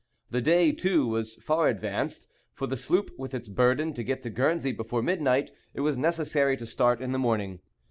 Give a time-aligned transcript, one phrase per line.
[0.31, 2.25] The day, too, was far advanced.
[2.55, 6.57] For the sloop with its burden to get to Guernsey before midnight, it was necessary
[6.57, 7.59] to start in the morning.